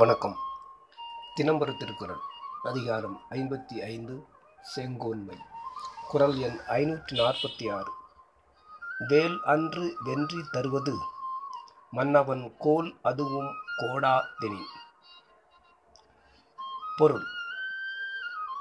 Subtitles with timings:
[0.00, 0.34] வணக்கம்.
[1.36, 2.22] தினம்பர திருக்குறள்
[2.62, 4.14] அதிகாரம் ஐம்பத்தி ஐந்து
[4.62, 5.36] செங்கோன்மை.
[6.08, 7.92] குரல் எண் ஐநூற்றி நாற்பத்தி ஆறு.
[9.08, 10.94] வேல் அன்று வென்றி தருவது
[11.90, 14.68] மன்னவன் கோல் அதுவும் கோடா தெனின்
[16.96, 17.26] பொருள்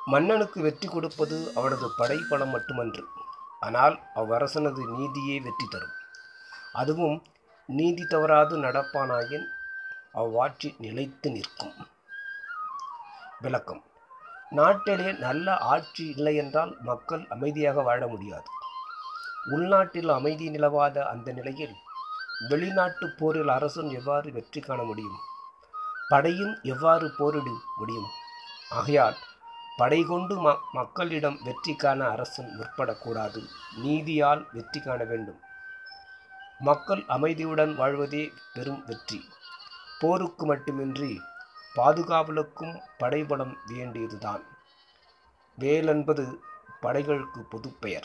[0.06, 3.06] மன்னனுக்கு வெற்றி கொடுப்பது அவனது படைபலம் மட்டுமன்று
[3.60, 5.96] ஆனால் அவ்வரசனது நீதியே வெற்றி தரும்.
[6.74, 7.20] அதுவும்
[7.66, 9.46] நீதி தவறாது நடப்பானாயின்
[10.16, 11.88] அவ்வாட்சி நிலைத்து நிற்கும்.
[13.42, 13.84] விளக்கம்.
[14.50, 18.48] நாட்டிலே நல்ல ஆட்சி இல்லையென்றால் மக்கள் அமைதியாக வாழ முடியாது.
[19.52, 21.76] உள்நாட்டில் அமைதி நிலவாத அந்த நிலையில்
[22.50, 25.20] வெளிநாட்டு போரில் அரசும் எவ்வாறு வெற்றி காண முடியும்?
[26.10, 28.10] படையும் எவ்வாறு போரிட முடியும்?
[28.70, 29.18] ஆகையால்
[29.78, 33.42] படை கொண்டு ம மக்களிடம் வெற்றி காண அரசன் முற்படக்கூடாது.
[33.84, 35.40] நீதியால் வெற்றி காண வேண்டும்.
[36.60, 39.20] மக்கள் அமைதியுடன் வாழ்வதே பெரும் வெற்றி.
[40.00, 41.22] போருக்கு மட்டுமின்றி
[41.76, 44.44] பாதுகாவலுக்கும் படைபலம் வேண்டியதுதான்.
[45.56, 46.40] வேல் என்பது
[46.82, 48.04] படைகளுக்கு பொதுப்பெயர்.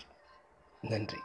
[0.80, 1.18] நன்றி.